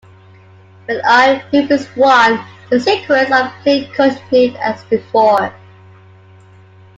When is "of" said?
3.31-3.51